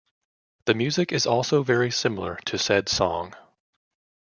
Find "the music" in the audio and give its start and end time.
0.65-1.11